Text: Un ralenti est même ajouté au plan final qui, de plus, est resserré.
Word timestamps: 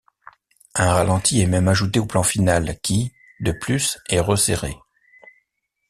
Un 0.73 0.91
ralenti 0.93 1.41
est 1.41 1.45
même 1.45 1.67
ajouté 1.67 1.99
au 1.99 2.07
plan 2.07 2.23
final 2.23 2.75
qui, 2.81 3.13
de 3.39 3.51
plus, 3.51 3.99
est 4.09 4.19
resserré. 4.19 4.75